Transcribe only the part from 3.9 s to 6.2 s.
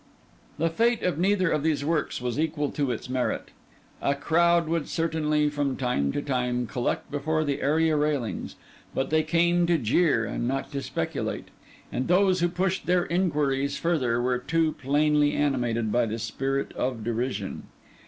A crowd would certainly, from time